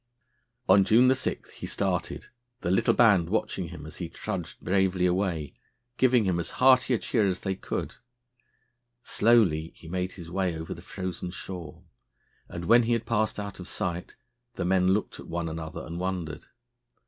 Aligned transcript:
On 0.67 0.83
June 0.83 1.13
7 1.13 1.43
he 1.53 1.67
started, 1.67 2.29
the 2.61 2.71
little 2.71 2.95
band 2.95 3.29
watching 3.29 3.67
him 3.67 3.85
as 3.85 3.97
he 3.97 4.09
trudged 4.09 4.59
bravely 4.59 5.05
away, 5.05 5.53
giving 5.97 6.23
him 6.25 6.39
as 6.39 6.49
hearty 6.57 6.95
a 6.95 6.97
cheer 6.97 7.27
as 7.27 7.41
they 7.41 7.53
could. 7.53 7.93
Slowly 9.03 9.73
he 9.75 9.87
made 9.87 10.13
his 10.13 10.31
way 10.31 10.57
over 10.57 10.73
the 10.73 10.81
frozen 10.81 11.29
shore, 11.29 11.83
and, 12.49 12.65
when 12.65 12.81
he 12.81 12.93
had 12.93 13.05
passed 13.05 13.39
out 13.39 13.59
of 13.59 13.67
sight, 13.67 14.15
the 14.55 14.65
men 14.65 14.87
looked 14.87 15.19
at 15.19 15.27
one 15.27 15.47
another 15.47 15.85
and 15.85 15.99
wondered. 15.99 16.47